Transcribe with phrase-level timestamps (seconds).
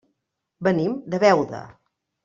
[0.69, 1.65] Venim de Beuda.